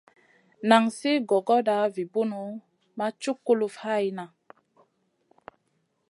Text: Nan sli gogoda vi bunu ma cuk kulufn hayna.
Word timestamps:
Nan 0.69 0.85
sli 0.95 1.11
gogoda 1.29 1.75
vi 1.95 2.03
bunu 2.13 2.43
ma 2.97 3.07
cuk 3.21 3.37
kulufn 3.47 3.79
hayna. 3.83 4.25